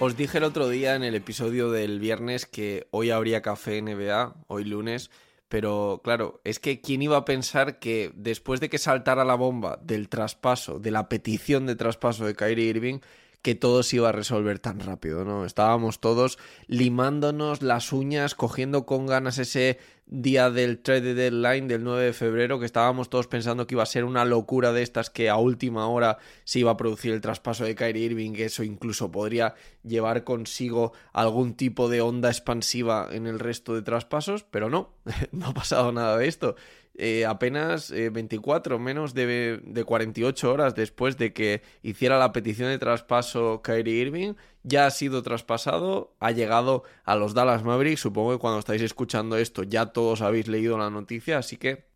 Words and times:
Os 0.00 0.16
dije 0.16 0.38
el 0.38 0.44
otro 0.44 0.68
día 0.68 0.96
en 0.96 1.04
el 1.04 1.14
episodio 1.14 1.70
del 1.70 2.00
viernes 2.00 2.44
que 2.44 2.88
hoy 2.90 3.10
habría 3.10 3.40
café 3.40 3.80
NBA, 3.80 4.34
hoy 4.48 4.64
lunes, 4.64 5.12
pero 5.48 6.00
claro, 6.02 6.40
es 6.42 6.58
que 6.58 6.80
quién 6.80 7.02
iba 7.02 7.16
a 7.18 7.24
pensar 7.24 7.78
que 7.78 8.10
después 8.16 8.58
de 8.58 8.68
que 8.68 8.78
saltara 8.78 9.24
la 9.24 9.36
bomba 9.36 9.78
del 9.80 10.08
traspaso, 10.08 10.80
de 10.80 10.90
la 10.90 11.08
petición 11.08 11.66
de 11.66 11.76
traspaso 11.76 12.26
de 12.26 12.34
Kyrie 12.34 12.70
Irving, 12.70 12.98
que 13.42 13.56
todo 13.56 13.82
se 13.82 13.96
iba 13.96 14.08
a 14.08 14.12
resolver 14.12 14.60
tan 14.60 14.78
rápido, 14.80 15.24
¿no? 15.24 15.44
Estábamos 15.44 16.00
todos 16.00 16.38
limándonos 16.68 17.60
las 17.60 17.92
uñas, 17.92 18.36
cogiendo 18.36 18.86
con 18.86 19.06
ganas 19.06 19.38
ese 19.38 19.78
día 20.06 20.50
del 20.50 20.78
trade 20.78 21.14
deadline 21.14 21.66
del 21.66 21.82
9 21.82 22.04
de 22.04 22.12
febrero, 22.12 22.60
que 22.60 22.66
estábamos 22.66 23.10
todos 23.10 23.26
pensando 23.26 23.66
que 23.66 23.74
iba 23.74 23.82
a 23.82 23.86
ser 23.86 24.04
una 24.04 24.24
locura 24.24 24.72
de 24.72 24.82
estas, 24.82 25.10
que 25.10 25.28
a 25.28 25.36
última 25.36 25.88
hora 25.88 26.18
se 26.44 26.60
iba 26.60 26.70
a 26.70 26.76
producir 26.76 27.12
el 27.12 27.20
traspaso 27.20 27.64
de 27.64 27.74
Kyrie 27.74 28.04
Irving, 28.04 28.32
que 28.32 28.44
eso 28.44 28.62
incluso 28.62 29.10
podría 29.10 29.54
llevar 29.82 30.22
consigo 30.22 30.92
algún 31.12 31.54
tipo 31.54 31.88
de 31.88 32.00
onda 32.00 32.28
expansiva 32.28 33.08
en 33.10 33.26
el 33.26 33.40
resto 33.40 33.74
de 33.74 33.82
traspasos, 33.82 34.44
pero 34.44 34.70
no, 34.70 34.92
no 35.32 35.46
ha 35.46 35.54
pasado 35.54 35.90
nada 35.90 36.16
de 36.16 36.28
esto. 36.28 36.54
Eh, 36.94 37.24
apenas 37.24 37.90
eh, 37.90 38.10
24, 38.10 38.78
menos 38.78 39.14
de, 39.14 39.60
de 39.64 39.84
48 39.84 40.52
horas 40.52 40.74
después 40.74 41.16
de 41.16 41.32
que 41.32 41.62
hiciera 41.82 42.18
la 42.18 42.32
petición 42.32 42.68
de 42.68 42.78
traspaso 42.78 43.62
Kyrie 43.62 44.02
Irving, 44.02 44.34
ya 44.62 44.86
ha 44.86 44.90
sido 44.90 45.22
traspasado, 45.22 46.14
ha 46.20 46.32
llegado 46.32 46.82
a 47.04 47.16
los 47.16 47.32
Dallas 47.32 47.64
Mavericks. 47.64 48.00
Supongo 48.00 48.32
que 48.32 48.38
cuando 48.38 48.58
estáis 48.58 48.82
escuchando 48.82 49.38
esto 49.38 49.62
ya 49.62 49.86
todos 49.86 50.20
habéis 50.20 50.48
leído 50.48 50.76
la 50.76 50.90
noticia, 50.90 51.38
así 51.38 51.56
que 51.56 51.86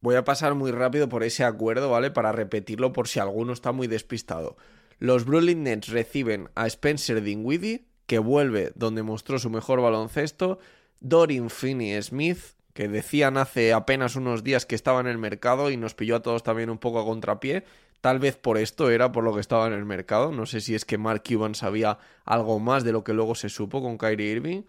voy 0.00 0.16
a 0.16 0.24
pasar 0.24 0.54
muy 0.54 0.70
rápido 0.70 1.08
por 1.08 1.22
ese 1.22 1.44
acuerdo, 1.44 1.90
¿vale? 1.90 2.10
Para 2.10 2.32
repetirlo 2.32 2.92
por 2.92 3.08
si 3.08 3.20
alguno 3.20 3.54
está 3.54 3.72
muy 3.72 3.86
despistado. 3.86 4.56
Los 4.98 5.24
Brooklyn 5.24 5.62
Nets 5.62 5.88
reciben 5.88 6.50
a 6.54 6.66
Spencer 6.66 7.22
Dinwiddie, 7.22 7.86
que 8.06 8.18
vuelve 8.18 8.72
donde 8.74 9.02
mostró 9.02 9.38
su 9.38 9.48
mejor 9.48 9.80
baloncesto, 9.80 10.58
Dorin 11.00 11.48
Finney-Smith, 11.48 12.38
que 12.72 12.88
decían 12.88 13.36
hace 13.36 13.72
apenas 13.72 14.16
unos 14.16 14.42
días 14.42 14.66
que 14.66 14.74
estaba 14.74 15.00
en 15.00 15.06
el 15.06 15.18
mercado 15.18 15.70
y 15.70 15.76
nos 15.76 15.94
pilló 15.94 16.16
a 16.16 16.22
todos 16.22 16.42
también 16.42 16.70
un 16.70 16.78
poco 16.78 17.00
a 17.00 17.04
contrapié. 17.04 17.64
Tal 18.00 18.18
vez 18.18 18.36
por 18.36 18.58
esto 18.58 18.90
era 18.90 19.12
por 19.12 19.24
lo 19.24 19.34
que 19.34 19.40
estaba 19.40 19.66
en 19.66 19.74
el 19.74 19.84
mercado. 19.84 20.32
No 20.32 20.46
sé 20.46 20.60
si 20.60 20.74
es 20.74 20.84
que 20.84 20.98
Mark 20.98 21.22
Cuban 21.26 21.54
sabía 21.54 21.98
algo 22.24 22.58
más 22.58 22.82
de 22.82 22.92
lo 22.92 23.04
que 23.04 23.12
luego 23.12 23.34
se 23.34 23.48
supo 23.48 23.80
con 23.82 23.98
Kyrie 23.98 24.32
Irving. 24.32 24.62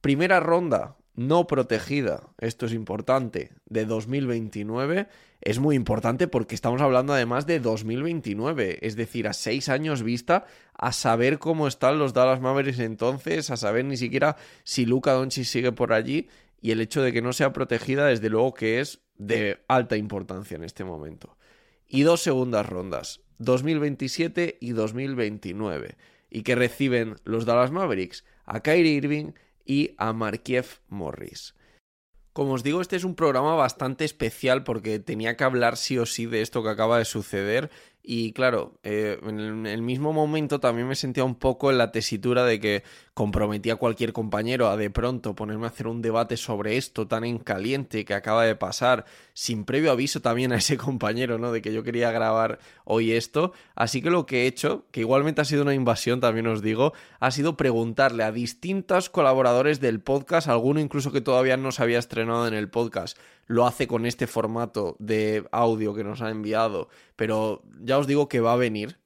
Primera 0.00 0.40
ronda 0.40 0.96
no 1.16 1.46
protegida, 1.46 2.22
esto 2.38 2.66
es 2.66 2.72
importante, 2.72 3.52
de 3.66 3.84
2029. 3.84 5.06
Es 5.40 5.58
muy 5.60 5.76
importante 5.76 6.26
porque 6.26 6.54
estamos 6.54 6.80
hablando 6.80 7.12
además 7.12 7.46
de 7.46 7.60
2029, 7.60 8.78
es 8.82 8.96
decir, 8.96 9.28
a 9.28 9.32
seis 9.32 9.68
años 9.68 10.02
vista, 10.02 10.46
a 10.76 10.92
saber 10.92 11.38
cómo 11.38 11.68
están 11.68 11.98
los 11.98 12.14
Dallas 12.14 12.40
Mavericks 12.40 12.80
entonces, 12.80 13.50
a 13.50 13.56
saber 13.56 13.84
ni 13.84 13.96
siquiera 13.96 14.36
si 14.64 14.86
Luca 14.86 15.12
Doncic 15.12 15.44
sigue 15.44 15.70
por 15.70 15.92
allí 15.92 16.28
y 16.64 16.70
el 16.70 16.80
hecho 16.80 17.02
de 17.02 17.12
que 17.12 17.20
no 17.20 17.34
sea 17.34 17.52
protegida, 17.52 18.06
desde 18.06 18.30
luego 18.30 18.54
que 18.54 18.80
es 18.80 19.02
de 19.16 19.62
alta 19.68 19.98
importancia 19.98 20.54
en 20.54 20.64
este 20.64 20.82
momento. 20.82 21.36
Y 21.86 22.04
dos 22.04 22.22
segundas 22.22 22.64
rondas, 22.64 23.20
2027 23.36 24.56
y 24.62 24.70
2029, 24.70 25.98
y 26.30 26.42
que 26.42 26.54
reciben 26.54 27.16
los 27.24 27.44
Dallas 27.44 27.70
Mavericks 27.70 28.24
a 28.46 28.62
Kyrie 28.62 28.94
Irving 28.94 29.32
y 29.66 29.94
a 29.98 30.14
Markiev 30.14 30.80
Morris. 30.88 31.54
Como 32.32 32.54
os 32.54 32.62
digo, 32.62 32.80
este 32.80 32.96
es 32.96 33.04
un 33.04 33.14
programa 33.14 33.54
bastante 33.56 34.06
especial 34.06 34.64
porque 34.64 34.98
tenía 34.98 35.36
que 35.36 35.44
hablar 35.44 35.76
sí 35.76 35.98
o 35.98 36.06
sí 36.06 36.24
de 36.24 36.40
esto 36.40 36.62
que 36.62 36.70
acaba 36.70 36.96
de 36.96 37.04
suceder 37.04 37.70
y 38.06 38.32
claro, 38.34 38.74
eh, 38.82 39.18
en 39.22 39.66
el 39.66 39.80
mismo 39.80 40.12
momento 40.12 40.60
también 40.60 40.86
me 40.86 40.94
sentía 40.94 41.24
un 41.24 41.36
poco 41.36 41.70
en 41.70 41.78
la 41.78 41.90
tesitura 41.90 42.44
de 42.44 42.60
que 42.60 42.82
comprometía 43.14 43.72
a 43.72 43.76
cualquier 43.76 44.12
compañero 44.12 44.68
a 44.68 44.76
de 44.76 44.90
pronto 44.90 45.34
ponerme 45.34 45.64
a 45.64 45.70
hacer 45.70 45.86
un 45.86 46.02
debate 46.02 46.36
sobre 46.36 46.76
esto 46.76 47.08
tan 47.08 47.24
en 47.24 47.38
caliente 47.38 48.04
que 48.04 48.12
acaba 48.12 48.44
de 48.44 48.56
pasar, 48.56 49.06
sin 49.32 49.64
previo 49.64 49.90
aviso 49.90 50.20
también 50.20 50.52
a 50.52 50.56
ese 50.56 50.76
compañero, 50.78 51.38
¿no? 51.38 51.50
De 51.50 51.62
que 51.62 51.72
yo 51.72 51.82
quería 51.82 52.10
grabar 52.10 52.58
hoy 52.84 53.12
esto. 53.12 53.54
Así 53.74 54.02
que 54.02 54.10
lo 54.10 54.26
que 54.26 54.42
he 54.42 54.46
hecho, 54.48 54.84
que 54.90 55.00
igualmente 55.00 55.40
ha 55.40 55.46
sido 55.46 55.62
una 55.62 55.72
invasión, 55.72 56.20
también 56.20 56.46
os 56.46 56.60
digo, 56.60 56.92
ha 57.20 57.30
sido 57.30 57.56
preguntarle 57.56 58.22
a 58.22 58.32
distintos 58.32 59.08
colaboradores 59.08 59.80
del 59.80 60.00
podcast, 60.00 60.48
alguno 60.48 60.78
incluso 60.78 61.10
que 61.10 61.22
todavía 61.22 61.56
no 61.56 61.72
se 61.72 61.82
había 61.82 62.00
estrenado 62.00 62.46
en 62.46 62.52
el 62.52 62.68
podcast, 62.68 63.16
lo 63.46 63.66
hace 63.66 63.86
con 63.86 64.06
este 64.06 64.26
formato 64.26 64.96
de 64.98 65.46
audio 65.52 65.94
que 65.94 66.04
nos 66.04 66.22
ha 66.22 66.30
enviado, 66.30 66.88
pero 67.16 67.62
ya 67.80 67.98
os 67.98 68.06
digo 68.06 68.28
que 68.28 68.40
va 68.40 68.54
a 68.54 68.56
venir 68.56 68.98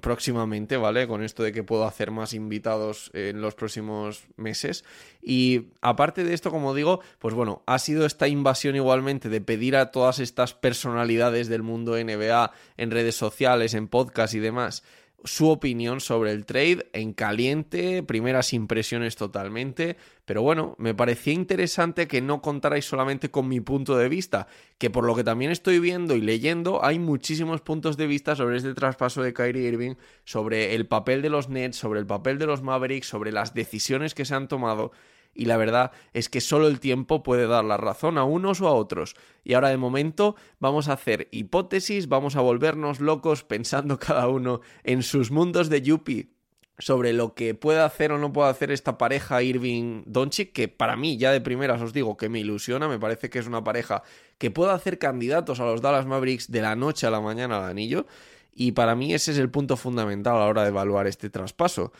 próximamente, 0.00 0.76
¿vale? 0.76 1.06
Con 1.06 1.22
esto 1.22 1.44
de 1.44 1.52
que 1.52 1.62
puedo 1.62 1.84
hacer 1.84 2.10
más 2.10 2.34
invitados 2.34 3.10
en 3.14 3.40
los 3.40 3.54
próximos 3.54 4.24
meses. 4.36 4.84
Y 5.22 5.68
aparte 5.82 6.24
de 6.24 6.34
esto, 6.34 6.50
como 6.50 6.74
digo, 6.74 7.00
pues 7.20 7.34
bueno, 7.34 7.62
ha 7.66 7.78
sido 7.78 8.06
esta 8.06 8.26
invasión 8.26 8.74
igualmente 8.74 9.28
de 9.28 9.40
pedir 9.40 9.76
a 9.76 9.92
todas 9.92 10.18
estas 10.18 10.52
personalidades 10.52 11.48
del 11.48 11.62
mundo 11.62 11.92
NBA 11.92 12.50
en 12.76 12.90
redes 12.90 13.14
sociales, 13.14 13.74
en 13.74 13.86
podcast 13.86 14.34
y 14.34 14.40
demás, 14.40 14.82
su 15.24 15.48
opinión 15.48 16.00
sobre 16.00 16.30
el 16.30 16.44
trade 16.44 16.88
en 16.92 17.12
caliente, 17.12 18.02
primeras 18.02 18.52
impresiones 18.52 19.16
totalmente, 19.16 19.96
pero 20.24 20.42
bueno, 20.42 20.74
me 20.78 20.94
parecía 20.94 21.32
interesante 21.32 22.06
que 22.06 22.20
no 22.20 22.42
contarais 22.42 22.84
solamente 22.84 23.30
con 23.30 23.48
mi 23.48 23.60
punto 23.60 23.96
de 23.96 24.08
vista, 24.08 24.46
que 24.78 24.90
por 24.90 25.04
lo 25.04 25.14
que 25.14 25.24
también 25.24 25.50
estoy 25.50 25.80
viendo 25.80 26.16
y 26.16 26.20
leyendo 26.20 26.84
hay 26.84 26.98
muchísimos 26.98 27.60
puntos 27.60 27.96
de 27.96 28.06
vista 28.06 28.36
sobre 28.36 28.56
este 28.56 28.74
traspaso 28.74 29.22
de 29.22 29.32
Kyrie 29.32 29.68
Irving, 29.68 29.94
sobre 30.24 30.74
el 30.74 30.86
papel 30.86 31.22
de 31.22 31.30
los 31.30 31.48
Nets, 31.48 31.76
sobre 31.76 32.00
el 32.00 32.06
papel 32.06 32.38
de 32.38 32.46
los 32.46 32.62
Mavericks, 32.62 33.08
sobre 33.08 33.32
las 33.32 33.54
decisiones 33.54 34.14
que 34.14 34.24
se 34.24 34.34
han 34.34 34.48
tomado 34.48 34.92
y 35.36 35.44
la 35.44 35.56
verdad 35.56 35.92
es 36.12 36.28
que 36.28 36.40
solo 36.40 36.66
el 36.66 36.80
tiempo 36.80 37.22
puede 37.22 37.46
dar 37.46 37.64
la 37.64 37.76
razón 37.76 38.18
a 38.18 38.24
unos 38.24 38.60
o 38.60 38.68
a 38.68 38.72
otros. 38.72 39.14
Y 39.44 39.54
ahora 39.54 39.68
de 39.68 39.76
momento 39.76 40.36
vamos 40.58 40.88
a 40.88 40.94
hacer 40.94 41.28
hipótesis, 41.30 42.08
vamos 42.08 42.36
a 42.36 42.40
volvernos 42.40 43.00
locos 43.00 43.44
pensando 43.44 43.98
cada 44.00 44.28
uno 44.28 44.60
en 44.84 45.02
sus 45.02 45.30
mundos 45.30 45.68
de 45.68 45.82
Yuppie 45.82 46.36
sobre 46.78 47.12
lo 47.12 47.34
que 47.34 47.54
puede 47.54 47.80
hacer 47.80 48.12
o 48.12 48.18
no 48.18 48.32
puede 48.32 48.50
hacer 48.50 48.70
esta 48.70 48.98
pareja 48.98 49.42
Irving 49.42 50.02
Doncic, 50.06 50.52
que 50.52 50.68
para 50.68 50.96
mí 50.96 51.16
ya 51.16 51.32
de 51.32 51.40
primeras 51.40 51.80
os 51.80 51.92
digo 51.92 52.16
que 52.16 52.28
me 52.28 52.40
ilusiona, 52.40 52.88
me 52.88 52.98
parece 52.98 53.30
que 53.30 53.38
es 53.38 53.46
una 53.46 53.64
pareja 53.64 54.02
que 54.38 54.50
puede 54.50 54.72
hacer 54.72 54.98
candidatos 54.98 55.60
a 55.60 55.64
los 55.64 55.80
Dallas 55.80 56.06
Mavericks 56.06 56.50
de 56.50 56.60
la 56.60 56.76
noche 56.76 57.06
a 57.06 57.10
la 57.10 57.20
mañana 57.20 57.58
al 57.58 57.70
anillo, 57.70 58.06
y 58.54 58.72
para 58.72 58.94
mí 58.94 59.14
ese 59.14 59.32
es 59.32 59.38
el 59.38 59.50
punto 59.50 59.76
fundamental 59.76 60.36
a 60.36 60.40
la 60.40 60.46
hora 60.46 60.62
de 60.62 60.68
evaluar 60.68 61.06
este 61.06 61.30
traspaso. 61.30 61.92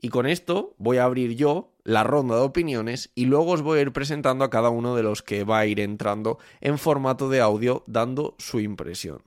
Y 0.00 0.08
con 0.08 0.26
esto 0.26 0.74
voy 0.78 0.96
a 0.96 1.04
abrir 1.04 1.36
yo 1.36 1.72
la 1.84 2.04
ronda 2.04 2.36
de 2.36 2.42
opiniones 2.42 3.10
y 3.14 3.26
luego 3.26 3.52
os 3.52 3.62
voy 3.62 3.78
a 3.78 3.82
ir 3.82 3.92
presentando 3.92 4.44
a 4.44 4.50
cada 4.50 4.70
uno 4.70 4.96
de 4.96 5.02
los 5.02 5.22
que 5.22 5.44
va 5.44 5.60
a 5.60 5.66
ir 5.66 5.80
entrando 5.80 6.38
en 6.60 6.78
formato 6.78 7.28
de 7.28 7.40
audio 7.40 7.84
dando 7.86 8.34
su 8.38 8.60
impresión. 8.60 9.22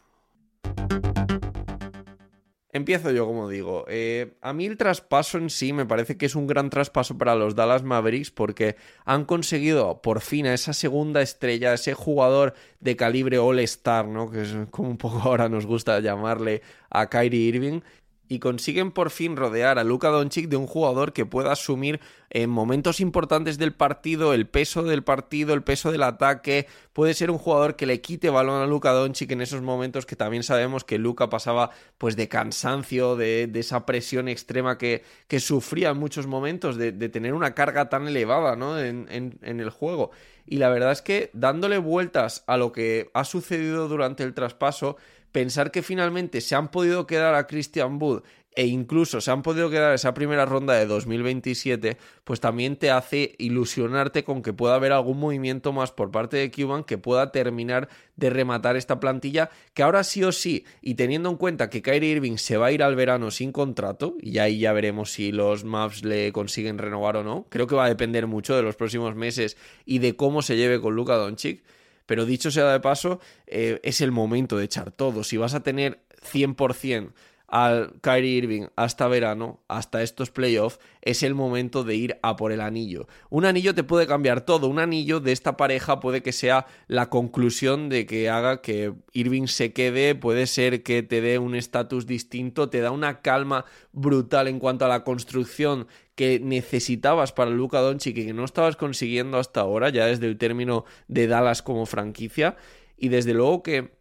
Empiezo 2.75 3.11
yo, 3.11 3.27
como 3.27 3.47
digo. 3.47 3.85
Eh, 3.87 4.33
a 4.41 4.51
mí 4.51 4.65
el 4.65 4.77
traspaso 4.77 5.37
en 5.37 5.51
sí 5.51 5.73
me 5.73 5.85
parece 5.85 6.17
que 6.17 6.25
es 6.25 6.33
un 6.33 6.47
gran 6.47 6.71
traspaso 6.71 7.15
para 7.19 7.35
los 7.35 7.53
Dallas 7.55 7.83
Mavericks 7.83 8.31
porque 8.31 8.77
han 9.05 9.25
conseguido 9.25 10.01
por 10.01 10.21
fin 10.21 10.47
a 10.47 10.55
esa 10.55 10.73
segunda 10.73 11.21
estrella, 11.21 11.75
ese 11.75 11.93
jugador 11.93 12.55
de 12.79 12.95
calibre 12.95 13.37
All-Star, 13.37 14.07
¿no? 14.07 14.31
Que 14.31 14.41
es 14.41 14.55
como 14.71 14.89
un 14.89 14.97
poco 14.97 15.19
ahora 15.23 15.49
nos 15.49 15.67
gusta 15.67 15.99
llamarle 15.99 16.63
a 16.89 17.11
Kyrie 17.11 17.41
Irving, 17.41 17.81
y 18.27 18.39
consiguen 18.39 18.91
por 18.91 19.09
fin 19.09 19.35
rodear 19.35 19.77
a 19.77 19.83
Luka 19.83 20.09
Doncic 20.09 20.47
de 20.47 20.57
un 20.57 20.67
jugador 20.67 21.13
que 21.13 21.25
pueda 21.25 21.51
asumir 21.51 21.99
en 22.29 22.49
momentos 22.49 22.99
importantes 22.99 23.57
del 23.57 23.73
partido 23.73 24.33
el 24.33 24.47
peso 24.47 24.83
del 24.83 25.03
partido, 25.03 25.53
el 25.53 25.61
peso 25.63 25.91
del 25.91 26.03
ataque, 26.03 26.67
puede 26.93 27.13
ser 27.13 27.29
un 27.29 27.37
jugador 27.37 27.75
que 27.75 27.85
le 27.85 28.01
quite 28.01 28.29
balón 28.29 28.61
a 28.61 28.65
Luka 28.65 28.91
Doncic 28.91 29.31
en 29.31 29.41
esos 29.41 29.61
momentos 29.61 30.05
que 30.05 30.15
también 30.15 30.43
sabemos 30.43 30.83
que 30.83 30.97
Luka 30.97 31.29
pasaba 31.29 31.69
pues 31.97 32.15
de 32.15 32.27
cansancio, 32.29 33.15
de, 33.15 33.51
esa 33.53 33.85
presión 33.85 34.27
extrema 34.27 34.77
que, 34.77 35.03
que, 35.27 35.39
sufría 35.39 35.89
en 35.89 35.97
muchos 35.97 36.25
momentos, 36.25 36.77
de, 36.77 36.91
tener 37.09 37.33
una 37.33 37.53
carga 37.53 37.89
tan 37.89 38.07
elevada 38.07 38.55
¿no? 38.55 38.79
en, 38.79 39.07
en 39.09 39.59
el 39.59 39.69
juego. 39.69 40.11
Y 40.45 40.57
la 40.57 40.69
verdad 40.69 40.91
es 40.91 41.01
que 41.01 41.29
dándole 41.33 41.77
vueltas 41.77 42.43
a 42.47 42.57
lo 42.57 42.71
que 42.71 43.09
ha 43.13 43.23
sucedido 43.23 43.87
durante 43.87 44.23
el 44.23 44.33
traspaso, 44.33 44.97
pensar 45.33 45.71
que 45.71 45.81
finalmente 45.81 46.39
se 46.39 46.55
han 46.55 46.71
podido 46.71 47.05
quedar 47.05 47.35
a 47.35 47.47
Christian 47.47 48.01
Wood 48.01 48.23
e 48.55 48.67
incluso 48.67 49.19
se 49.19 49.31
han 49.31 49.41
podido 49.41 49.69
quedar 49.69 49.95
esa 49.95 50.13
primera 50.13 50.45
ronda 50.45 50.75
de 50.75 50.85
2027, 50.85 51.97
pues 52.23 52.39
también 52.39 52.75
te 52.75 52.91
hace 52.91 53.35
ilusionarte 53.39 54.23
con 54.23 54.43
que 54.43 54.53
pueda 54.53 54.75
haber 54.75 54.91
algún 54.91 55.19
movimiento 55.19 55.73
más 55.73 55.91
por 55.91 56.11
parte 56.11 56.37
de 56.37 56.51
Cuban 56.51 56.83
que 56.83 56.99
pueda 56.99 57.31
terminar 57.31 57.89
de 58.15 58.29
rematar 58.29 58.75
esta 58.75 58.99
plantilla, 58.99 59.49
que 59.73 59.81
ahora 59.81 60.03
sí 60.03 60.23
o 60.23 60.31
sí, 60.31 60.65
y 60.81 60.93
teniendo 60.93 61.29
en 61.29 61.37
cuenta 61.37 61.71
que 61.71 61.81
Kyrie 61.81 62.11
Irving 62.11 62.37
se 62.37 62.57
va 62.57 62.67
a 62.67 62.71
ir 62.71 62.83
al 62.83 62.95
verano 62.95 63.31
sin 63.31 63.51
contrato, 63.51 64.15
y 64.21 64.37
ahí 64.37 64.59
ya 64.59 64.71
veremos 64.71 65.11
si 65.11 65.31
los 65.31 65.63
Mavs 65.63 66.03
le 66.03 66.31
consiguen 66.31 66.77
renovar 66.77 67.17
o 67.17 67.23
no, 67.23 67.47
creo 67.49 67.65
que 67.65 67.75
va 67.75 67.85
a 67.85 67.89
depender 67.89 68.27
mucho 68.27 68.55
de 68.55 68.61
los 68.61 68.75
próximos 68.75 69.15
meses 69.15 69.57
y 69.83 69.97
de 69.97 70.15
cómo 70.15 70.43
se 70.43 70.57
lleve 70.57 70.79
con 70.79 70.95
Luka 70.95 71.15
Doncic, 71.15 71.63
pero 72.05 72.25
dicho 72.25 72.51
sea 72.51 72.71
de 72.71 72.79
paso, 72.79 73.19
eh, 73.47 73.79
es 73.83 74.01
el 74.01 74.11
momento 74.11 74.57
de 74.57 74.65
echar 74.65 74.91
todo. 74.91 75.23
Si 75.23 75.37
vas 75.37 75.53
a 75.53 75.63
tener 75.63 76.03
100% 76.21 77.13
al 77.47 77.93
Kyrie 78.01 78.37
Irving 78.37 78.67
hasta 78.75 79.07
verano, 79.07 79.61
hasta 79.67 80.01
estos 80.01 80.31
playoffs, 80.31 80.79
es 81.01 81.21
el 81.23 81.35
momento 81.35 81.83
de 81.83 81.95
ir 81.95 82.17
a 82.23 82.35
por 82.35 82.51
el 82.51 82.61
anillo. 82.61 83.07
Un 83.29 83.45
anillo 83.45 83.75
te 83.75 83.83
puede 83.83 84.07
cambiar 84.07 84.41
todo, 84.41 84.67
un 84.67 84.79
anillo 84.79 85.19
de 85.19 85.31
esta 85.31 85.55
pareja 85.55 85.99
puede 85.99 86.23
que 86.23 86.31
sea 86.31 86.65
la 86.87 87.09
conclusión 87.09 87.89
de 87.89 88.05
que 88.05 88.29
haga 88.29 88.61
que 88.61 88.93
Irving 89.11 89.47
se 89.47 89.71
quede, 89.71 90.15
puede 90.15 90.47
ser 90.47 90.83
que 90.83 91.03
te 91.03 91.21
dé 91.21 91.37
un 91.37 91.55
estatus 91.55 92.07
distinto, 92.07 92.69
te 92.69 92.81
da 92.81 92.91
una 92.91 93.21
calma 93.21 93.65
brutal 93.91 94.47
en 94.47 94.59
cuanto 94.59 94.85
a 94.85 94.89
la 94.89 95.03
construcción 95.03 95.87
que 96.15 96.39
necesitabas 96.39 97.33
para 97.33 97.51
Luka 97.51 97.79
Doncic 97.79 98.17
y 98.17 98.25
que 98.25 98.33
no 98.33 98.45
estabas 98.45 98.75
consiguiendo 98.75 99.37
hasta 99.37 99.61
ahora, 99.61 99.89
ya 99.89 100.05
desde 100.05 100.27
el 100.27 100.37
término 100.37 100.85
de 101.07 101.27
Dallas 101.27 101.61
como 101.61 101.85
franquicia, 101.85 102.55
y 102.97 103.09
desde 103.09 103.33
luego 103.33 103.63
que 103.63 103.91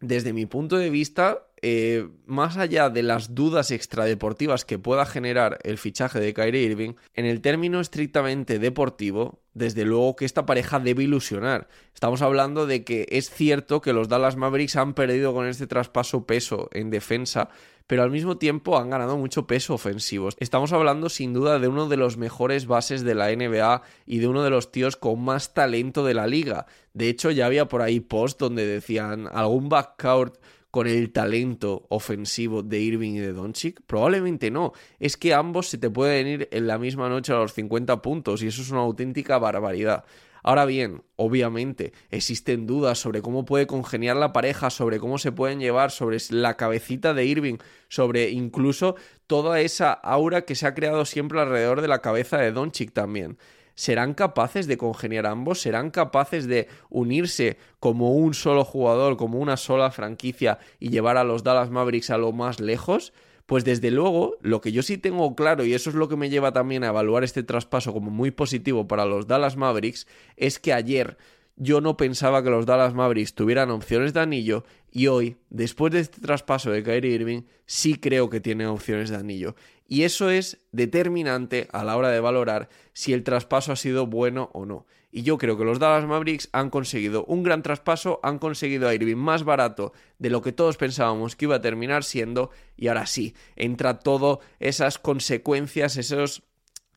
desde 0.00 0.32
mi 0.32 0.46
punto 0.46 0.76
de 0.76 0.90
vista 0.90 1.47
eh, 1.62 2.08
más 2.26 2.56
allá 2.56 2.90
de 2.90 3.02
las 3.02 3.34
dudas 3.34 3.70
extradeportivas 3.70 4.64
que 4.64 4.78
pueda 4.78 5.06
generar 5.06 5.58
el 5.62 5.78
fichaje 5.78 6.20
de 6.20 6.34
Kyrie 6.34 6.62
Irving, 6.62 6.94
en 7.14 7.24
el 7.24 7.40
término 7.40 7.80
estrictamente 7.80 8.58
deportivo, 8.58 9.40
desde 9.54 9.84
luego 9.84 10.16
que 10.16 10.24
esta 10.24 10.46
pareja 10.46 10.78
debe 10.78 11.04
ilusionar. 11.04 11.68
Estamos 11.94 12.22
hablando 12.22 12.66
de 12.66 12.84
que 12.84 13.06
es 13.10 13.30
cierto 13.30 13.80
que 13.80 13.92
los 13.92 14.08
Dallas 14.08 14.36
Mavericks 14.36 14.76
han 14.76 14.94
perdido 14.94 15.34
con 15.34 15.46
este 15.46 15.66
traspaso 15.66 16.26
peso 16.26 16.68
en 16.72 16.90
defensa, 16.90 17.48
pero 17.88 18.02
al 18.02 18.10
mismo 18.10 18.36
tiempo 18.36 18.78
han 18.78 18.90
ganado 18.90 19.16
mucho 19.16 19.46
peso 19.46 19.74
ofensivo. 19.74 20.28
Estamos 20.38 20.72
hablando 20.72 21.08
sin 21.08 21.32
duda 21.32 21.58
de 21.58 21.68
uno 21.68 21.88
de 21.88 21.96
los 21.96 22.18
mejores 22.18 22.66
bases 22.66 23.02
de 23.02 23.14
la 23.14 23.34
NBA 23.34 23.82
y 24.06 24.18
de 24.18 24.28
uno 24.28 24.44
de 24.44 24.50
los 24.50 24.70
tíos 24.70 24.96
con 24.96 25.24
más 25.24 25.54
talento 25.54 26.04
de 26.04 26.14
la 26.14 26.26
liga. 26.26 26.66
De 26.92 27.08
hecho, 27.08 27.30
ya 27.30 27.46
había 27.46 27.66
por 27.66 27.80
ahí 27.80 28.00
post 28.00 28.38
donde 28.38 28.66
decían 28.66 29.26
algún 29.32 29.70
backcourt 29.70 30.38
con 30.70 30.86
el 30.86 31.12
talento 31.12 31.86
ofensivo 31.88 32.62
de 32.62 32.80
Irving 32.80 33.12
y 33.12 33.18
de 33.18 33.32
Doncic? 33.32 33.80
Probablemente 33.86 34.50
no. 34.50 34.72
Es 34.98 35.16
que 35.16 35.34
ambos 35.34 35.68
se 35.68 35.78
te 35.78 35.90
pueden 35.90 36.26
ir 36.26 36.48
en 36.52 36.66
la 36.66 36.78
misma 36.78 37.08
noche 37.08 37.32
a 37.32 37.36
los 37.36 37.54
50 37.54 38.02
puntos 38.02 38.42
y 38.42 38.48
eso 38.48 38.62
es 38.62 38.70
una 38.70 38.80
auténtica 38.80 39.38
barbaridad. 39.38 40.04
Ahora 40.42 40.64
bien, 40.64 41.02
obviamente, 41.16 41.92
existen 42.10 42.66
dudas 42.66 42.98
sobre 42.98 43.22
cómo 43.22 43.44
puede 43.44 43.66
congeniar 43.66 44.16
la 44.16 44.32
pareja, 44.32 44.70
sobre 44.70 44.98
cómo 44.98 45.18
se 45.18 45.32
pueden 45.32 45.60
llevar, 45.60 45.90
sobre 45.90 46.18
la 46.30 46.56
cabecita 46.56 47.12
de 47.12 47.24
Irving, 47.24 47.58
sobre 47.88 48.30
incluso 48.30 48.96
toda 49.26 49.60
esa 49.60 49.92
aura 49.92 50.42
que 50.46 50.54
se 50.54 50.66
ha 50.66 50.74
creado 50.74 51.04
siempre 51.04 51.40
alrededor 51.40 51.82
de 51.82 51.88
la 51.88 52.00
cabeza 52.00 52.38
de 52.38 52.52
Doncic 52.52 52.92
también. 52.92 53.36
¿Serán 53.78 54.12
capaces 54.14 54.66
de 54.66 54.76
congeniar 54.76 55.24
ambos? 55.24 55.60
¿Serán 55.60 55.92
capaces 55.92 56.48
de 56.48 56.66
unirse 56.90 57.58
como 57.78 58.12
un 58.12 58.34
solo 58.34 58.64
jugador, 58.64 59.16
como 59.16 59.38
una 59.38 59.56
sola 59.56 59.92
franquicia 59.92 60.58
y 60.80 60.88
llevar 60.88 61.16
a 61.16 61.22
los 61.22 61.44
Dallas 61.44 61.70
Mavericks 61.70 62.10
a 62.10 62.18
lo 62.18 62.32
más 62.32 62.58
lejos? 62.58 63.12
Pues 63.46 63.64
desde 63.64 63.92
luego, 63.92 64.36
lo 64.40 64.60
que 64.60 64.72
yo 64.72 64.82
sí 64.82 64.98
tengo 64.98 65.36
claro, 65.36 65.64
y 65.64 65.74
eso 65.74 65.90
es 65.90 65.94
lo 65.94 66.08
que 66.08 66.16
me 66.16 66.28
lleva 66.28 66.50
también 66.50 66.82
a 66.82 66.88
evaluar 66.88 67.22
este 67.22 67.44
traspaso 67.44 67.92
como 67.92 68.10
muy 68.10 68.32
positivo 68.32 68.88
para 68.88 69.06
los 69.06 69.28
Dallas 69.28 69.56
Mavericks, 69.56 70.08
es 70.36 70.58
que 70.58 70.72
ayer 70.72 71.16
yo 71.54 71.80
no 71.80 71.96
pensaba 71.96 72.42
que 72.42 72.50
los 72.50 72.66
Dallas 72.66 72.94
Mavericks 72.94 73.34
tuvieran 73.34 73.70
opciones 73.70 74.12
de 74.12 74.20
anillo 74.20 74.64
y 74.90 75.06
hoy, 75.06 75.36
después 75.50 75.92
de 75.92 76.00
este 76.00 76.20
traspaso 76.20 76.72
de 76.72 76.82
Kyrie 76.82 77.14
Irving, 77.14 77.42
sí 77.64 77.94
creo 77.94 78.28
que 78.28 78.40
tienen 78.40 78.66
opciones 78.66 79.10
de 79.10 79.16
anillo. 79.16 79.54
Y 79.88 80.02
eso 80.02 80.28
es 80.28 80.58
determinante 80.70 81.66
a 81.72 81.82
la 81.82 81.96
hora 81.96 82.10
de 82.10 82.20
valorar 82.20 82.68
si 82.92 83.14
el 83.14 83.24
traspaso 83.24 83.72
ha 83.72 83.76
sido 83.76 84.06
bueno 84.06 84.50
o 84.52 84.66
no. 84.66 84.86
Y 85.10 85.22
yo 85.22 85.38
creo 85.38 85.56
que 85.56 85.64
los 85.64 85.78
Dallas 85.78 86.06
Mavericks 86.06 86.50
han 86.52 86.68
conseguido 86.68 87.24
un 87.24 87.42
gran 87.42 87.62
traspaso, 87.62 88.20
han 88.22 88.38
conseguido 88.38 88.86
a 88.86 88.94
Irving 88.94 89.16
más 89.16 89.44
barato 89.44 89.94
de 90.18 90.28
lo 90.28 90.42
que 90.42 90.52
todos 90.52 90.76
pensábamos 90.76 91.34
que 91.34 91.46
iba 91.46 91.56
a 91.56 91.62
terminar 91.62 92.04
siendo, 92.04 92.50
y 92.76 92.88
ahora 92.88 93.06
sí, 93.06 93.34
entra 93.56 94.00
todo 94.00 94.40
esas 94.60 94.98
consecuencias, 94.98 95.96
esos 95.96 96.42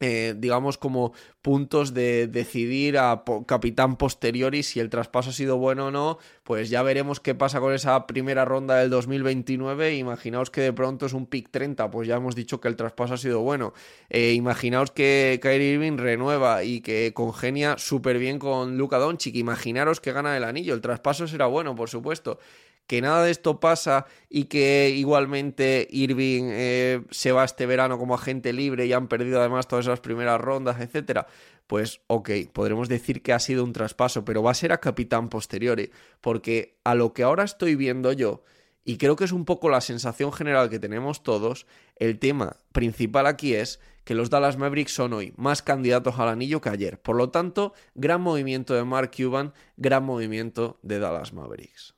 eh, 0.02 0.34
digamos, 0.36 0.78
como 0.80 1.14
puntos 1.42 1.94
de 1.94 2.28
decidir 2.28 2.98
a 2.98 3.24
capitán 3.46 3.96
posteriori 3.98 4.64
si 4.64 4.80
el 4.80 4.90
traspaso 4.90 5.30
ha 5.30 5.34
sido 5.34 5.58
bueno 5.58 5.88
o 5.88 5.92
no, 5.92 6.18
pues 6.44 6.70
ya 6.70 6.82
veremos 6.82 7.20
qué 7.20 7.36
pasa 7.36 7.60
con 7.60 7.74
esa 7.74 8.08
primera 8.08 8.44
ronda 8.44 8.76
del 8.78 8.90
2029. 8.90 9.96
Imaginaos 9.96 10.50
que 10.50 10.62
de 10.62 10.74
pronto 10.74 11.06
es 11.06 11.14
un 11.14 11.28
pick 11.28 11.50
30, 11.52 11.90
pues 11.92 12.08
ya 12.08 12.16
hemos 12.16 12.36
dicho 12.36 12.60
que 12.60 12.68
el 12.68 12.76
traspaso 12.76 13.14
ha 13.14 13.18
sido 13.18 13.42
bueno. 13.42 13.74
Eh, 14.10 14.34
imaginaos 14.34 14.92
que 14.92 15.40
Kyrie 15.42 15.74
Irving 15.74 15.98
renueva 15.98 16.64
y 16.64 16.82
que 16.82 17.14
congenia 17.14 17.78
súper 17.78 18.18
bien 18.18 18.40
con 18.40 18.78
Luka 18.78 18.98
Doncic. 18.98 19.36
Imaginaros 19.36 20.02
que 20.02 20.14
gana 20.14 20.36
el 20.36 20.44
anillo. 20.44 20.74
El 20.74 20.82
traspaso 20.82 21.28
será 21.28 21.46
bueno, 21.46 21.76
por 21.76 21.90
supuesto 21.90 22.40
que 22.92 23.02
nada 23.02 23.24
de 23.24 23.32
esto 23.32 23.62
pasa 23.62 24.06
y 24.28 24.48
que 24.50 24.90
igualmente 24.90 25.88
Irving 25.92 26.50
eh, 26.52 27.02
se 27.10 27.32
va 27.32 27.46
este 27.46 27.66
verano 27.66 27.98
como 27.98 28.16
agente 28.16 28.52
libre 28.52 28.86
y 28.86 28.92
han 28.92 29.08
perdido 29.08 29.40
además 29.40 29.70
todas 29.70 29.86
esas 29.86 30.02
primeras 30.02 30.42
rondas, 30.42 30.82
etcétera, 30.82 31.26
pues 31.68 32.02
ok, 32.08 32.30
podremos 32.52 32.90
decir 32.90 33.22
que 33.22 33.32
ha 33.32 33.40
sido 33.40 33.64
un 33.64 33.72
traspaso, 33.72 34.26
pero 34.26 34.44
va 34.44 34.52
a 34.52 34.56
ser 34.56 34.74
a 34.74 34.82
capitán 34.82 35.30
posteriori, 35.30 35.90
porque 36.20 36.82
a 36.84 36.94
lo 36.94 37.14
que 37.14 37.24
ahora 37.24 37.46
estoy 37.46 37.76
viendo 37.76 38.12
yo, 38.12 38.44
y 38.84 38.98
creo 38.98 39.16
que 39.16 39.24
es 39.24 39.32
un 39.32 39.46
poco 39.46 39.70
la 39.70 39.80
sensación 39.80 40.34
general 40.34 40.70
que 40.70 40.78
tenemos 40.78 41.24
todos, 41.24 41.68
el 41.96 42.20
tema 42.20 42.58
principal 42.74 43.26
aquí 43.26 43.54
es 43.54 43.80
que 44.04 44.16
los 44.16 44.30
Dallas 44.30 44.58
Mavericks 44.58 44.94
son 44.94 45.14
hoy 45.14 45.32
más 45.38 45.62
candidatos 45.62 46.20
al 46.20 46.28
anillo 46.28 46.60
que 46.60 46.68
ayer. 46.68 47.02
Por 47.02 47.16
lo 47.16 47.30
tanto, 47.30 47.74
gran 47.96 48.20
movimiento 48.20 48.74
de 48.74 48.84
Mark 48.84 49.12
Cuban, 49.16 49.54
gran 49.78 50.04
movimiento 50.04 50.78
de 50.82 51.00
Dallas 51.00 51.32
Mavericks. 51.32 51.96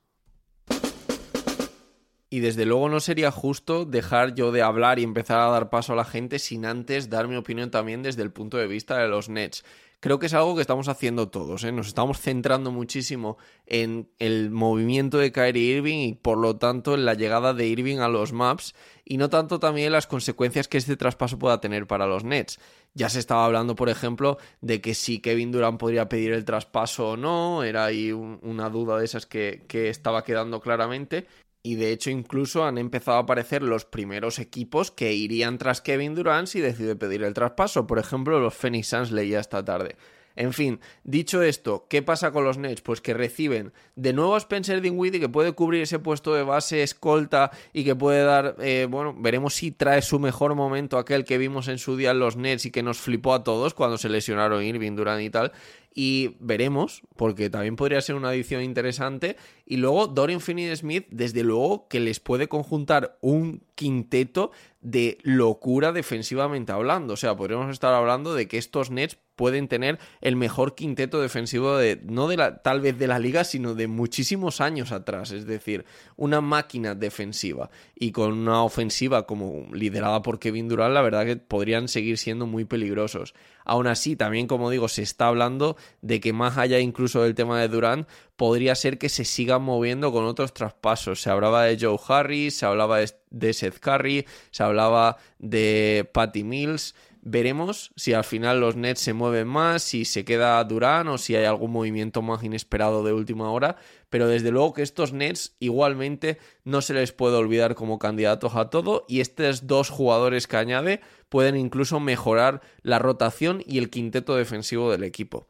Y 2.34 2.40
desde 2.40 2.66
luego 2.66 2.88
no 2.88 2.98
sería 2.98 3.30
justo 3.30 3.84
dejar 3.84 4.34
yo 4.34 4.50
de 4.50 4.60
hablar 4.60 4.98
y 4.98 5.04
empezar 5.04 5.38
a 5.38 5.50
dar 5.50 5.70
paso 5.70 5.92
a 5.92 5.96
la 5.96 6.04
gente 6.04 6.40
sin 6.40 6.66
antes 6.66 7.08
dar 7.08 7.28
mi 7.28 7.36
opinión 7.36 7.70
también 7.70 8.02
desde 8.02 8.22
el 8.22 8.32
punto 8.32 8.56
de 8.56 8.66
vista 8.66 8.98
de 8.98 9.06
los 9.06 9.28
Nets. 9.28 9.64
Creo 10.00 10.18
que 10.18 10.26
es 10.26 10.34
algo 10.34 10.56
que 10.56 10.60
estamos 10.60 10.88
haciendo 10.88 11.28
todos, 11.28 11.62
¿eh? 11.62 11.70
nos 11.70 11.86
estamos 11.86 12.20
centrando 12.20 12.72
muchísimo 12.72 13.38
en 13.66 14.10
el 14.18 14.50
movimiento 14.50 15.18
de 15.18 15.30
Kyrie 15.30 15.76
Irving 15.76 15.98
y 16.00 16.14
por 16.14 16.36
lo 16.38 16.56
tanto 16.56 16.94
en 16.94 17.04
la 17.04 17.14
llegada 17.14 17.54
de 17.54 17.68
Irving 17.68 17.98
a 17.98 18.08
los 18.08 18.32
Maps 18.32 18.74
y 19.04 19.16
no 19.16 19.30
tanto 19.30 19.60
también 19.60 19.86
en 19.86 19.92
las 19.92 20.08
consecuencias 20.08 20.66
que 20.66 20.78
este 20.78 20.96
traspaso 20.96 21.38
pueda 21.38 21.60
tener 21.60 21.86
para 21.86 22.08
los 22.08 22.24
Nets. 22.24 22.58
Ya 22.94 23.08
se 23.08 23.20
estaba 23.20 23.44
hablando, 23.44 23.76
por 23.76 23.88
ejemplo, 23.88 24.38
de 24.60 24.80
que 24.80 24.94
si 24.94 25.20
Kevin 25.20 25.52
Durant 25.52 25.78
podría 25.78 26.08
pedir 26.08 26.32
el 26.32 26.44
traspaso 26.44 27.10
o 27.10 27.16
no, 27.16 27.62
era 27.62 27.84
ahí 27.84 28.12
una 28.12 28.70
duda 28.70 28.98
de 28.98 29.04
esas 29.04 29.24
que, 29.24 29.64
que 29.68 29.88
estaba 29.88 30.24
quedando 30.24 30.60
claramente 30.60 31.26
y 31.66 31.76
de 31.76 31.92
hecho 31.92 32.10
incluso 32.10 32.64
han 32.64 32.76
empezado 32.76 33.16
a 33.16 33.20
aparecer 33.22 33.62
los 33.62 33.86
primeros 33.86 34.38
equipos 34.38 34.90
que 34.90 35.14
irían 35.14 35.56
tras 35.56 35.80
Kevin 35.80 36.14
Durant 36.14 36.46
si 36.46 36.60
decide 36.60 36.94
pedir 36.94 37.22
el 37.22 37.32
traspaso. 37.32 37.86
Por 37.86 37.98
ejemplo, 37.98 38.38
los 38.38 38.54
Phoenix 38.54 38.88
Suns 38.88 39.10
leía 39.10 39.40
esta 39.40 39.64
tarde. 39.64 39.96
En 40.36 40.52
fin, 40.52 40.80
dicho 41.04 41.42
esto, 41.42 41.86
¿qué 41.88 42.02
pasa 42.02 42.32
con 42.32 42.44
los 42.44 42.58
Nets? 42.58 42.82
Pues 42.82 43.00
que 43.00 43.14
reciben 43.14 43.72
de 43.94 44.12
nuevo 44.12 44.34
a 44.34 44.38
Spencer 44.38 44.80
Dinwiddie 44.80 45.20
que 45.20 45.28
puede 45.28 45.52
cubrir 45.52 45.82
ese 45.82 46.00
puesto 46.00 46.34
de 46.34 46.42
base 46.42 46.82
escolta 46.82 47.52
y 47.72 47.84
que 47.84 47.94
puede 47.94 48.24
dar, 48.24 48.56
eh, 48.58 48.86
bueno, 48.90 49.14
veremos 49.16 49.54
si 49.54 49.70
trae 49.70 50.02
su 50.02 50.18
mejor 50.18 50.56
momento 50.56 50.98
aquel 50.98 51.24
que 51.24 51.38
vimos 51.38 51.68
en 51.68 51.78
su 51.78 51.96
día 51.96 52.10
en 52.10 52.18
los 52.18 52.36
Nets 52.36 52.66
y 52.66 52.72
que 52.72 52.82
nos 52.82 52.98
flipó 52.98 53.32
a 53.32 53.44
todos 53.44 53.74
cuando 53.74 53.96
se 53.96 54.08
lesionaron 54.08 54.64
Irving, 54.64 54.96
Durant 54.96 55.22
y 55.22 55.30
tal 55.30 55.52
y 55.94 56.36
veremos, 56.40 57.02
porque 57.16 57.48
también 57.50 57.76
podría 57.76 58.00
ser 58.00 58.16
una 58.16 58.30
adición 58.30 58.62
interesante. 58.62 59.36
Y 59.64 59.76
luego 59.76 60.08
Dorian 60.08 60.40
Finney-Smith, 60.40 61.06
desde 61.10 61.44
luego 61.44 61.86
que 61.88 62.00
les 62.00 62.18
puede 62.18 62.48
conjuntar 62.48 63.16
un 63.20 63.62
quinteto 63.76 64.50
de 64.80 65.18
locura 65.22 65.92
defensivamente 65.92 66.72
hablando. 66.72 67.14
O 67.14 67.16
sea, 67.16 67.36
podríamos 67.36 67.70
estar 67.70 67.94
hablando 67.94 68.34
de 68.34 68.46
que 68.48 68.58
estos 68.58 68.90
Nets 68.90 69.16
pueden 69.36 69.66
tener 69.66 69.98
el 70.20 70.36
mejor 70.36 70.74
quinteto 70.74 71.20
defensivo 71.20 71.76
de 71.76 72.00
no 72.04 72.28
de 72.28 72.36
la 72.36 72.62
tal 72.62 72.80
vez 72.80 72.98
de 72.98 73.06
la 73.06 73.18
liga, 73.18 73.44
sino 73.44 73.74
de 73.74 73.88
muchísimos 73.88 74.60
años 74.60 74.92
atrás, 74.92 75.32
es 75.32 75.46
decir, 75.46 75.84
una 76.16 76.40
máquina 76.40 76.94
defensiva 76.94 77.70
y 77.96 78.12
con 78.12 78.32
una 78.32 78.62
ofensiva 78.62 79.26
como 79.26 79.66
liderada 79.72 80.22
por 80.22 80.38
Kevin 80.38 80.68
Durant, 80.68 80.94
la 80.94 81.02
verdad 81.02 81.26
que 81.26 81.36
podrían 81.36 81.88
seguir 81.88 82.18
siendo 82.18 82.46
muy 82.46 82.64
peligrosos. 82.64 83.34
Aún 83.64 83.86
así, 83.86 84.14
también 84.14 84.46
como 84.46 84.70
digo, 84.70 84.88
se 84.88 85.02
está 85.02 85.28
hablando 85.28 85.76
de 86.02 86.20
que 86.20 86.32
más 86.32 86.58
allá 86.58 86.78
incluso 86.80 87.22
del 87.22 87.34
tema 87.34 87.60
de 87.60 87.68
Durant, 87.68 88.08
podría 88.36 88.74
ser 88.74 88.98
que 88.98 89.08
se 89.08 89.24
sigan 89.24 89.62
moviendo 89.62 90.12
con 90.12 90.24
otros 90.24 90.54
traspasos. 90.54 91.22
Se 91.22 91.30
hablaba 91.30 91.64
de 91.64 91.78
Joe 91.80 91.98
Harris, 92.08 92.58
se 92.58 92.66
hablaba 92.66 92.98
de 93.30 93.52
Seth 93.52 93.78
Curry, 93.78 94.26
se 94.50 94.62
hablaba 94.62 95.16
de 95.38 96.08
Patty 96.12 96.44
Mills. 96.44 96.94
Veremos 97.26 97.90
si 97.96 98.12
al 98.12 98.24
final 98.24 98.60
los 98.60 98.76
Nets 98.76 99.00
se 99.00 99.14
mueven 99.14 99.48
más, 99.48 99.82
si 99.82 100.04
se 100.04 100.26
queda 100.26 100.62
Durán 100.64 101.08
o 101.08 101.16
si 101.16 101.34
hay 101.34 101.46
algún 101.46 101.70
movimiento 101.70 102.20
más 102.20 102.44
inesperado 102.44 103.02
de 103.02 103.14
última 103.14 103.50
hora. 103.50 103.76
Pero 104.10 104.28
desde 104.28 104.50
luego 104.50 104.74
que 104.74 104.82
estos 104.82 105.14
Nets 105.14 105.56
igualmente 105.58 106.38
no 106.64 106.82
se 106.82 106.92
les 106.92 107.12
puede 107.12 107.36
olvidar 107.36 107.76
como 107.76 107.98
candidatos 107.98 108.56
a 108.56 108.68
todo 108.68 109.06
y 109.08 109.20
estos 109.20 109.66
dos 109.66 109.88
jugadores 109.88 110.46
que 110.46 110.58
añade 110.58 111.00
pueden 111.30 111.56
incluso 111.56 111.98
mejorar 111.98 112.60
la 112.82 112.98
rotación 112.98 113.62
y 113.66 113.78
el 113.78 113.88
quinteto 113.88 114.36
defensivo 114.36 114.90
del 114.90 115.02
equipo. 115.02 115.48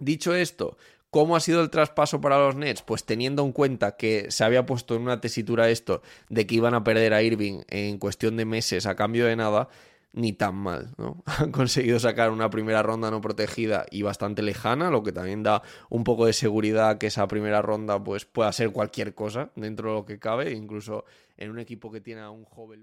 Dicho 0.00 0.34
esto, 0.34 0.76
¿Cómo 1.10 1.34
ha 1.34 1.40
sido 1.40 1.60
el 1.60 1.70
traspaso 1.70 2.20
para 2.20 2.38
los 2.38 2.54
Nets? 2.54 2.82
Pues 2.82 3.04
teniendo 3.04 3.44
en 3.44 3.50
cuenta 3.50 3.96
que 3.96 4.30
se 4.30 4.44
había 4.44 4.64
puesto 4.64 4.94
en 4.94 5.02
una 5.02 5.20
tesitura 5.20 5.68
esto 5.68 6.02
de 6.28 6.46
que 6.46 6.54
iban 6.54 6.72
a 6.72 6.84
perder 6.84 7.14
a 7.14 7.22
Irving 7.22 7.62
en 7.66 7.98
cuestión 7.98 8.36
de 8.36 8.44
meses 8.44 8.86
a 8.86 8.94
cambio 8.94 9.26
de 9.26 9.34
nada, 9.34 9.68
ni 10.12 10.32
tan 10.32 10.54
mal, 10.54 10.94
¿no? 10.98 11.24
Han 11.26 11.50
conseguido 11.50 11.98
sacar 11.98 12.30
una 12.30 12.48
primera 12.48 12.84
ronda 12.84 13.10
no 13.10 13.20
protegida 13.20 13.86
y 13.90 14.02
bastante 14.02 14.42
lejana, 14.42 14.90
lo 14.90 15.02
que 15.02 15.10
también 15.10 15.42
da 15.42 15.62
un 15.88 16.04
poco 16.04 16.26
de 16.26 16.32
seguridad 16.32 16.98
que 16.98 17.08
esa 17.08 17.26
primera 17.26 17.60
ronda 17.60 18.02
pues 18.02 18.24
pueda 18.24 18.52
ser 18.52 18.70
cualquier 18.70 19.12
cosa 19.12 19.50
dentro 19.56 19.90
de 19.90 19.94
lo 19.96 20.04
que 20.04 20.20
cabe, 20.20 20.52
incluso 20.52 21.04
en 21.36 21.50
un 21.50 21.58
equipo 21.58 21.90
que 21.90 22.00
tiene 22.00 22.20
a 22.20 22.30
un 22.30 22.44
joven 22.44 22.82